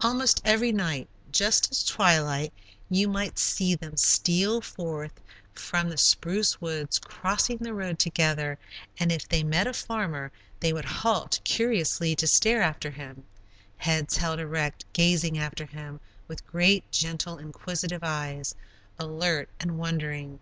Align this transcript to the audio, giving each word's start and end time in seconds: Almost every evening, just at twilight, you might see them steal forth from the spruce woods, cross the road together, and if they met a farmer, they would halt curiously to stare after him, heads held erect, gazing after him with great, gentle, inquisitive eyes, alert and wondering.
Almost 0.00 0.40
every 0.44 0.68
evening, 0.68 1.08
just 1.32 1.72
at 1.72 1.88
twilight, 1.96 2.52
you 2.88 3.08
might 3.08 3.36
see 3.36 3.74
them 3.74 3.96
steal 3.96 4.60
forth 4.60 5.20
from 5.54 5.88
the 5.90 5.96
spruce 5.96 6.60
woods, 6.60 7.00
cross 7.00 7.48
the 7.48 7.74
road 7.74 7.98
together, 7.98 8.60
and 9.00 9.10
if 9.10 9.26
they 9.28 9.42
met 9.42 9.66
a 9.66 9.72
farmer, 9.72 10.30
they 10.60 10.72
would 10.72 10.84
halt 10.84 11.40
curiously 11.42 12.14
to 12.14 12.28
stare 12.28 12.62
after 12.62 12.92
him, 12.92 13.24
heads 13.78 14.16
held 14.18 14.38
erect, 14.38 14.84
gazing 14.92 15.36
after 15.36 15.66
him 15.66 15.98
with 16.28 16.46
great, 16.46 16.88
gentle, 16.92 17.36
inquisitive 17.38 18.04
eyes, 18.04 18.54
alert 19.00 19.48
and 19.58 19.78
wondering. 19.80 20.38